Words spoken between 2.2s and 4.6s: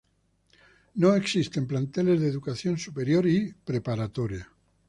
educación superior y preparatoria.